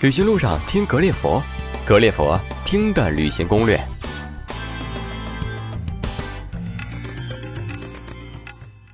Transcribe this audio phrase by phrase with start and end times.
[0.00, 1.42] 旅行路上听格列佛，
[1.84, 3.78] 格列佛听的旅行攻略。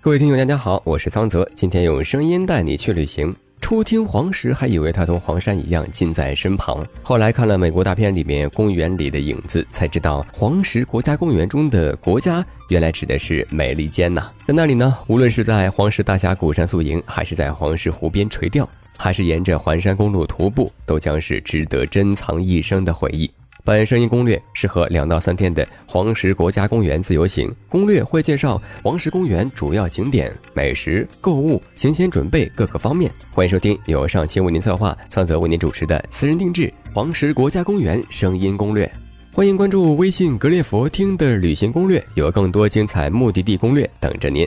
[0.01, 3.33] 各位听友，大家好，我是桑泽，今天用声音带你去旅行。
[3.61, 14.29] 初听黄石，还以为它同黄山一样近在身旁，后来看了美国大片里面公园里的影子，才知道黄石国家公园中的国家原来指的是美利坚呐。
[14.45, 18.69] 在那里呢，无论是在黄石大峡谷上宿营，还是在黄石湖边垂钓。
[18.97, 23.31] 还是沿着环山公路徒步，都将是值得珍藏一生的回忆。
[23.65, 27.53] 本声音攻略适合两到三天的黄石国家公园自由行。
[27.69, 33.11] 攻略会介绍黄石公园主要景点、美食、购物、行前准备各个方面。
[33.33, 38.89] 欢迎收听由上期为您策划、桑泽为您主持的私人定制黄石国家公园声音攻略。
[39.33, 44.47] 欢迎关注微信“格列佛听”的旅行攻略，有更多精彩目的地攻略等着您。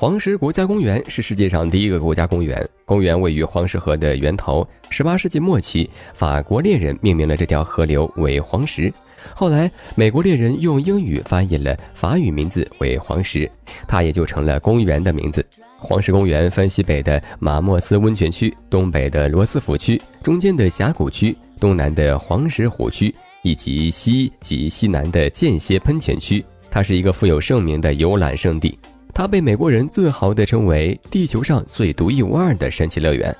[0.00, 2.66] 黄石国家公园是世界上第一个国家公园。
[2.86, 4.66] 公园位于黄石河的源头。
[4.88, 8.90] 十八世纪末期，法国猎人命名了这条河流为黄石。
[9.34, 13.46] 后来，美国猎人用英语翻译了法语名字为黄石，
[13.86, 15.44] 它也就成了公园的名字。
[15.76, 26.42] 黄石公园分西北的马莫斯温泉区、东北的罗斯福区、中间的峡谷区、东南的黄石湖区以及西及西南的间歇喷泉区。
[26.70, 28.78] 它是一个富有盛名的游览胜地。
[29.12, 33.34] 它被美国人自豪地称为地球上最独一无二的神奇乐园。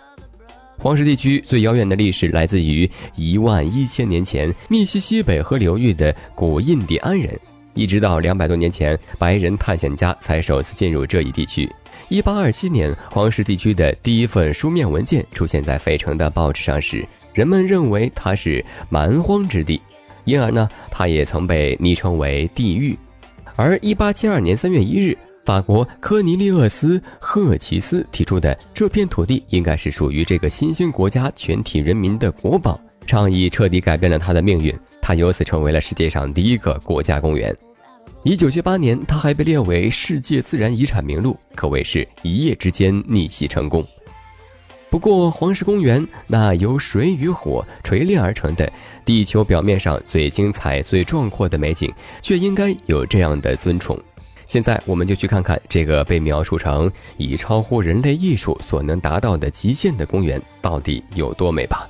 [0.78, 7.38] 黄石地区最遥远的历史来自于一万一千年前密西西北河流域的古印第安人，
[7.74, 11.70] 一直到两百多年前，白人探险家才首次进入这一地区。
[12.08, 19.80] 一八二七年，黄石地区的第一份书面文件出现在费城的报纸上时，人们认为它是蛮荒之地，
[20.24, 22.98] 因而呢，它也曾被昵称为地狱。
[23.54, 25.16] 而一八七二年三月一日。
[25.44, 34.72] 法国科尼利厄斯·赫奇斯提出的这片土地应该是属于这个新兴国家全体人民的国宝，倡议彻底改变了他的命运。
[35.00, 37.56] 他由此成为了世界上第一个国家公园。
[38.22, 43.84] 一九七八年，他还被列为世界自然遗产名录，可谓是一夜之间逆袭成功。
[44.90, 48.70] 不过，黄石公园那由水与火锤炼而成的
[49.04, 51.90] 地球表面上最精彩、最壮阔的美景，
[52.20, 53.98] 却应该有这样的尊崇。
[54.50, 61.88] 现在我们就去看看这个被描述成以超乎人类艺术所能达到的极限的公园到底有多美吧。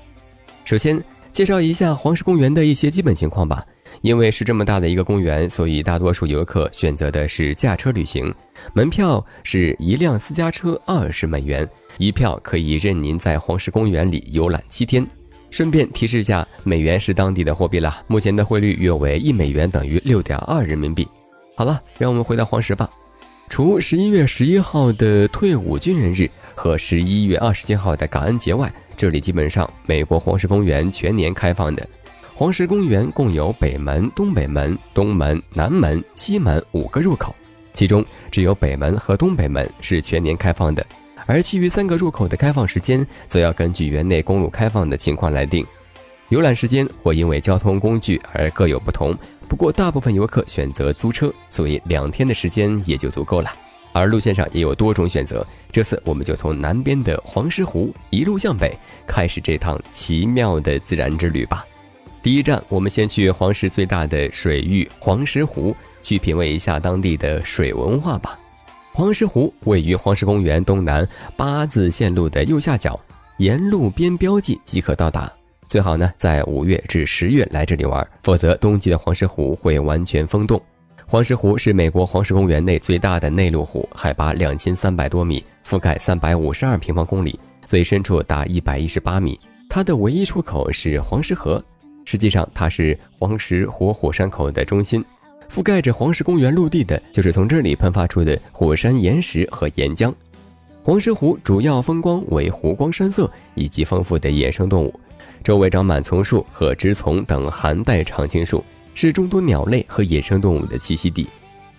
[0.67, 3.65] 首先介绍一下黄石公园的一些基本情况吧。
[4.03, 8.33] 因为是这么大的一个公园，所以大多数游客选择的是驾车旅行。
[8.75, 11.67] 门票是一辆私家车二十美元，
[11.97, 15.07] 一票可以任您在黄石公园里游览七天。
[15.51, 21.09] 顺便提示一下，美元是当地的货币啦，目前的汇率约为一美元等于六点二人民币。
[21.61, 22.89] 好了，让我们回到黄石吧。
[23.51, 31.87] 除十一月十一号的退伍军人日和十一月二十七号的感恩节外，这里基本上美国黄石公园全年开放的。
[32.35, 37.37] 黄石公园共有北门、东北门、东门、南门、西门五个入口，
[37.75, 40.87] 其中只有北门和东北门是全年开放的，
[41.27, 45.63] 而其余三个入口的开放时间则要根据园内公路开放的情况来定。
[46.31, 49.15] 游览时间或因为交通工具而各有不同。
[49.51, 53.51] 不过，大部分游客选择租车，所以两天的时间也就足够了。
[53.93, 55.45] 而路线上也有多种选择。
[55.73, 58.79] 这次我们就从南边的黄石湖一路向北，
[59.09, 61.67] 开始这趟奇妙的自然之旅吧。
[62.23, 65.75] 第一站，我们先去黄石最大的水域黄石湖，
[66.05, 68.39] 去品味一下当地的水文化吧。
[68.93, 71.07] 黄石湖位于黄石公园东南
[71.37, 72.99] 八字线路的右下角，
[73.39, 75.31] 沿路边标记即可到达。
[75.71, 80.61] 最好呢，在五月至十月来这里玩，否则冬季的黄石湖会完全封冻。
[81.07, 87.39] 黄石湖是美国黄石公园内最大的内陆湖，海拔两千三百多米，覆盖三百五十二平方公里，
[87.69, 89.39] 最深处达一百一十八米。
[89.69, 91.63] 它的唯一出口是黄石河，
[92.05, 95.05] 实际上它是黄石活火山口的中心，
[95.49, 100.13] 覆盖着黄石公园陆地的就是从这里喷发出的火山岩石和岩浆。
[100.83, 104.93] 黄石湖主要风光为湖光山色以及丰富的野生动物。
[105.43, 108.65] 周围长满丛树和植丛等寒带常青树，
[108.95, 111.27] 是众多鸟类和野生动物的栖息地。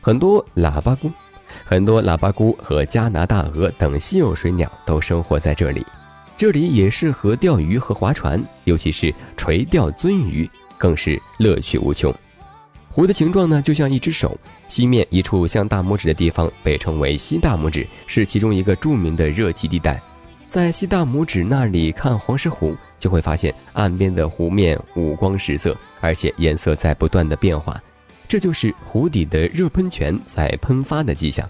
[0.01, 1.11] 很多喇叭菇、
[1.63, 5.85] 很多喇叭菇和加拿大鹅等稀有水鸟都生活在这里。
[6.35, 12.11] 这里也适合钓鱼和划船，尤其是垂钓鳟鱼，更是乐趣无穷。
[12.89, 14.35] 湖的形状呢，就像一只手，
[14.65, 20.01] 西面一处像大拇指的地方被称为西大拇指，是其中一个著名的热气地带。
[20.51, 22.75] 在西大拇指那里看黄石湖。
[22.99, 27.81] 就会发现岸边的湖面五光十色，而且颜色在不断的变化，
[28.27, 31.49] 这就是湖底的热喷泉在喷发的迹象。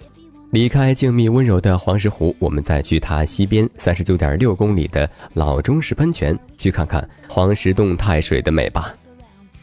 [0.50, 8.94] 离开静谧温柔的黄石湖，我们再去它西边三十九点六公里的老钟石喷泉，去看看黄石动态水的美吧。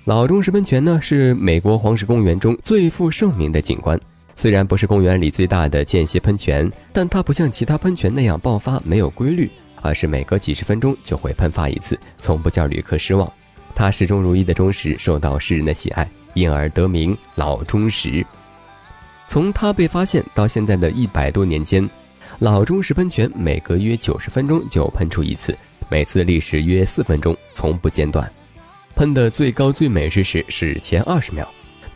[0.03, 4.00] 老钟石喷泉呢，是美国黄石公园中最负盛名的景观。
[4.39, 9.51] 虽然不是公园里最大的间歇喷泉，但它不像其他喷泉那样爆发没有规律，
[9.81, 13.30] 而是每隔几十分钟就会喷发一次，从不叫旅客失望。
[13.75, 18.25] 它始终如一的忠实受到世人的喜爱，因而得名老忠实。
[19.27, 21.86] 从它被发现到现在的一百多年间，
[22.39, 25.53] 老忠实喷泉每隔约九十分钟就喷出一次，
[25.89, 28.31] 每次历时约四分钟，从不间断。
[28.95, 31.45] 喷的最高最美之时是前二十秒，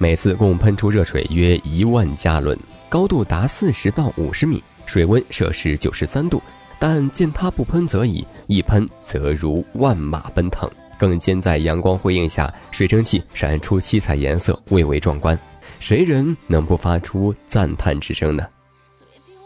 [0.03, 2.59] 每次共喷出热水约一万加仑，
[2.89, 6.41] 高度达四十到五十米，水温摄氏九十三度。
[6.77, 10.69] 但见它不喷则已，一喷则如万马奔腾，
[10.99, 15.39] 更兼在阳光辉映下，水蒸气闪出七彩颜色，蔚为壮观。
[15.79, 18.45] 谁人能不发出赞叹之声呢？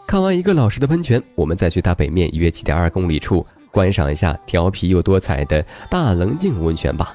[0.08, 7.14] 看完一个老式的喷泉，我们再去它北面约七点二公里处观赏一下调皮又多彩的大棱镜温泉吧。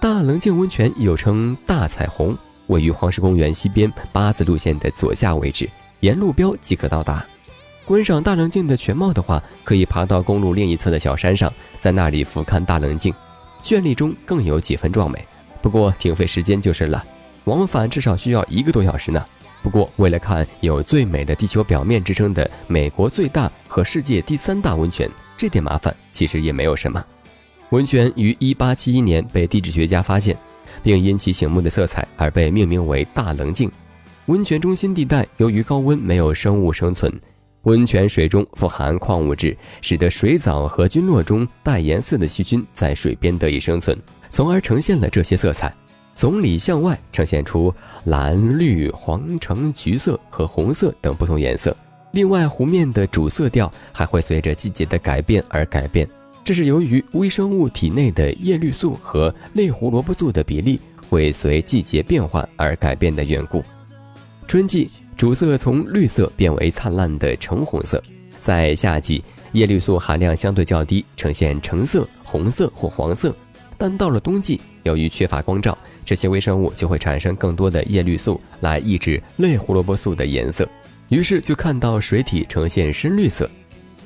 [0.00, 2.34] 大棱镜温泉又称大彩虹，
[2.68, 5.68] 位于黄石公园西边八字路线的左下位置，
[6.00, 7.24] 沿路标即可到达。
[7.84, 13.12] 观赏大棱镜的全貌的话，可以爬到公路另一侧的小山上，在那里俯瞰大棱镜，
[13.60, 15.26] 绚丽中更有几分壮美。
[15.60, 17.04] 不过挺费时间就是了。
[17.44, 19.24] 往返至少需要一个多小时呢。
[19.64, 27.04] 不过，为了看有“最美的地球表面”之称的美国最大和世界第三大温泉，这点麻烦其实也没有什么。
[27.70, 30.36] 温泉于1871年被地质学家发现，
[30.82, 33.70] 并因其醒目的色彩而被命名为大棱镜。
[34.26, 37.12] 温泉中心地带由于高温没有生物生存，
[37.62, 43.98] 温泉水中富含矿物质，使得水藻和菌落中带颜色的细菌在水边得以生存，
[44.30, 45.74] 从而呈现了这些色彩。
[46.14, 47.74] 从里向外呈现出
[48.04, 51.74] 蓝、绿、黄、橙、橘色和红色等不同颜色。
[52.10, 56.06] 另外，湖面的主色调还会随着季节的改变而改变，
[56.44, 63.62] 这是由于微生物体内的叶绿素和类胡萝卜素的比例会随季节变化而改变的缘故。
[64.48, 68.02] 春季主色从绿色变为灿烂的橙红色，
[68.34, 69.22] 在夏季
[69.52, 73.34] 叶绿素含量相对较低，呈现橙色、红色或黄色。
[73.78, 80.68] 但到了冬季，由于缺乏光照，这些微生物就会产生更多的叶绿素来抑制类胡萝卜素的颜色，
[81.08, 83.48] 于是就看到水体呈现深绿色。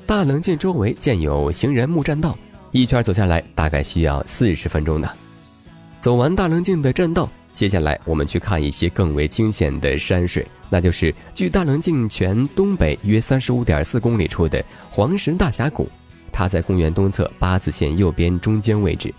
[0.07, 2.37] 大棱镜周围建有行人木栈道，
[2.71, 5.09] 一圈走下来大概需要四十分钟呢。
[5.99, 15.89] 走完大棱镜的栈道，接下来我们去看一些更为惊险的山水，那就是距大棱镜泉东北约三十五点四公里处的黄石大峡谷，
[16.31, 19.13] 它在公园东侧八字线右边中间位置，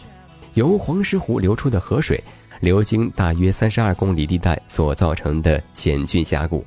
[0.54, 2.18] 由黄石湖流出的河水。
[2.60, 6.64] 流经大约三十二公里地带所造成的险峻峡谷，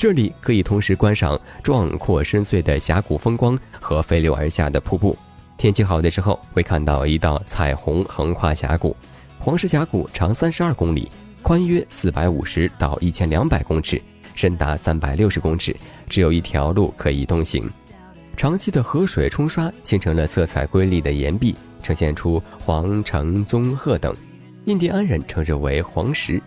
[0.00, 5.14] 这里可以同时观赏壮阔深邃的峡谷风光和飞流而下的瀑布。
[5.58, 8.96] 天气好的时候，会看到一道彩虹横跨峡谷。
[9.38, 11.10] 黄石峡谷长三十二公里，
[11.42, 14.00] 宽约四百五十到一千两百公尺，
[14.34, 15.76] 深达三百六十公尺，
[16.08, 17.70] 只有一条路可以通行。
[18.38, 24.16] 长期的河水冲刷形成了色彩瑰丽的岩壁，呈现出黄、橙、棕、褐等。
[24.64, 26.42] 印第安人称之为黄石，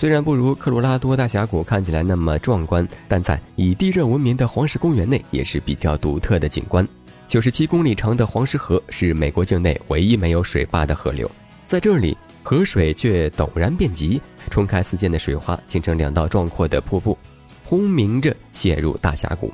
[0.00, 6.88] 虽然不如科罗拉多大峡谷看起来那么壮观，但在以地热闻名的黄石公园内也是比较独特的景观。
[7.26, 11.30] 九十七公里长的黄石河是美国境内唯一没有水坝的河流，
[11.66, 17.18] 在这里河水却陡然变急，冲开四溅的水花，形成两道壮阔的瀑布，
[17.66, 19.52] 轰鸣着泻入大峡谷。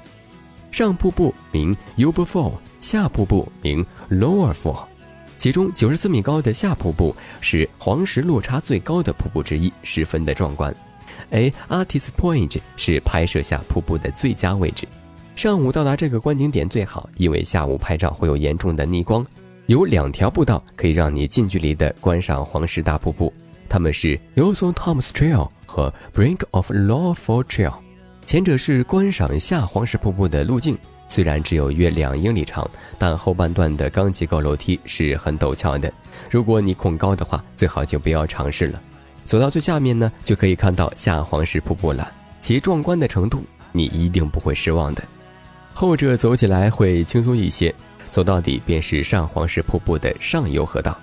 [0.70, 4.84] 上瀑布名 Uber Fall，下瀑布名 Lower Fall。
[5.38, 10.74] 其中九十四米高的下瀑布是黄石落差最高的瀑布之一，十分的壮观。
[11.30, 14.86] 而 Artist Point 是拍摄下瀑布的最佳位置。
[15.34, 19.24] 上午到达这个观景点最好，因为下午拍照会有严重的逆光。
[19.66, 23.32] 有两条步道可以让你近距离的观赏黄石大瀑布，
[23.68, 27.74] 它们是 Yoso Thomas Trail 和 Brink of Lawful Trail。
[28.24, 30.78] 前者是观赏下黄石瀑布的路径。
[31.08, 35.92] 虽然只有约两英里长，但后半段的钢结构楼梯是很陡峭的。
[36.30, 38.80] 如果你恐高的话，最好就不要尝试了。
[39.24, 45.02] 走到最下面呢，就可以看到下黄石瀑布了，其壮观的程度你一定不会失望的。
[45.74, 47.74] 后者走起来会轻松一些，
[48.10, 50.96] 走到底便是上黄石瀑布的上游河道。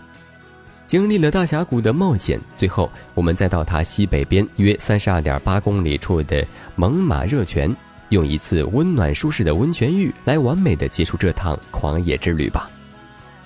[0.86, 6.46] 经历了大峡谷的冒险，最后我们再到它西北边约三十二点八公里处的
[6.76, 7.74] 猛犸热泉。
[8.14, 12.70] 用一次温暖舒适的温泉浴来完美的结束这趟狂野之旅吧。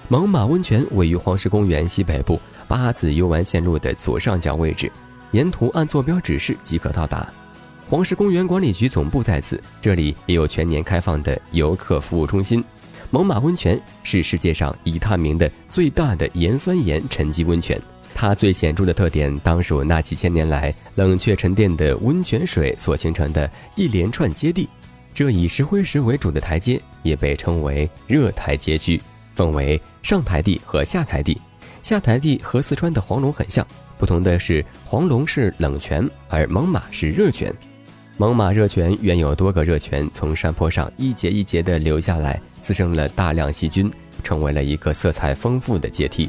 [0.10, 4.92] 猛犸温泉位于黄石公园西北部八字游玩线路的左上角位置，
[5.32, 7.26] 沿途按坐标指示即可到达。
[7.90, 12.62] 黄石公园管理局总部在此，这里也有全年开放的游客服务中心。
[13.10, 17.82] 猛犸温泉是世界上已探明的最大的盐酸盐沉积温泉，
[18.20, 24.68] 它最显著的特点当属那几千年来冷却沉淀的温泉水所形成的一连串阶地。
[25.14, 29.00] 这以石灰石为主的台阶也被称为热台阶区，
[29.36, 31.40] 分为上台地和下台地。
[31.80, 33.66] 下台地和四川的黄龙很像，
[34.00, 37.54] 不同的是黄龙是冷泉，而猛犸是热泉。
[38.18, 43.94] 猛犸热泉原有多个热泉从山坡上一节一节地流下来，滋生了大量细菌，
[44.24, 46.28] 成为了一个色彩丰富的阶梯。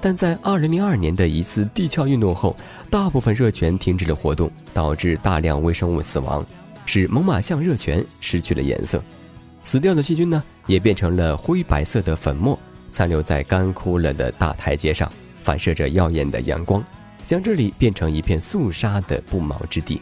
[0.00, 2.56] 但在2002年的一次地壳运动后，
[2.88, 6.44] 大部分热泉停止了活动，导致大量微生物死亡，
[6.86, 9.02] 使猛犸象热泉失去了颜色。
[9.58, 16.82] 死掉的细菌呢，也变成了灰白色的粉末，残留在干枯了的大台阶上，反射着耀眼的阳光，
[17.26, 20.00] 将这里变成一片肃杀的不毛之地。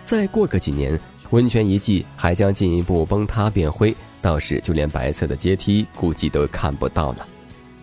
[0.00, 7.26] 再过个几年，温泉遗迹还将进一步崩塌变灰，到时就连白色的阶梯估计都看不到了。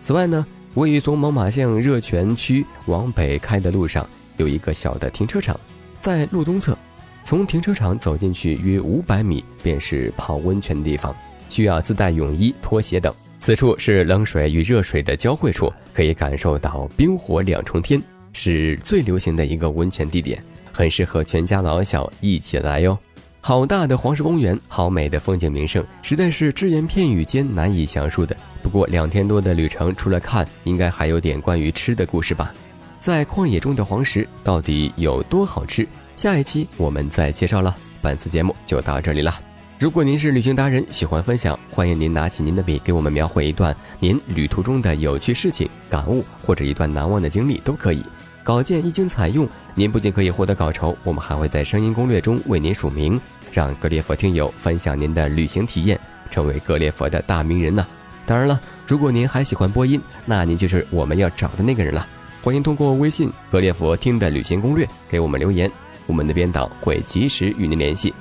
[0.02, 0.44] 此外呢，
[0.74, 5.58] 位于从猛犸象热泉区往北开的路上有一个小的停车场，
[6.00, 6.76] 在路东侧，
[7.22, 11.14] 从停车场走进去约五百米便是泡温泉的地方，
[11.48, 13.14] 需要自带泳衣、拖鞋等。
[13.38, 18.02] 此处是冷水与热水的交汇处，可以感受到冰火两重天，
[18.32, 20.42] 是最流行的一个温泉地点。
[20.72, 22.98] 很适合全家老小一起来哟！
[23.46, 28.34] 好大的黄石公园，好美的风景名胜，实在是只言片语间难以详述的。
[28.62, 32.54] 不过两天多的旅程，除了看，应该还有点关于吃的故事吧？
[32.96, 35.86] 在旷野中的黄石到底有多好吃？
[36.10, 37.76] 下一期我们再介绍了。
[38.00, 39.38] 本次节目就到这里了。
[39.78, 48.02] 如果您是旅行达人，喜欢分享，欢迎您拿起您的笔，给我们描绘一段您旅途中的有趣事情、感悟，或者一段难忘的经历都可以。
[48.44, 53.18] 稿件一经采用，您不仅可以获得稿酬，我们还会在声音攻略中为您署名，
[53.50, 55.98] 让格列佛听友分享您的旅行体验，
[56.30, 57.86] 成为格列佛的大名人呢。
[58.26, 62.06] 当然了，如果您还喜欢播音，那您就是我们要找的那个人了。
[62.42, 65.70] 欢迎通过微信“格列佛听的旅行攻略”给我们留言，
[66.06, 68.12] 我们的编导会及时与您联系。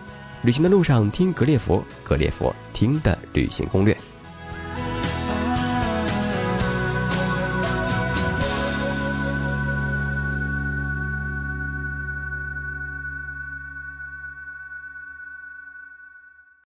[0.42, 3.96] 旅行的路上听格列佛，格列佛听的旅行攻略。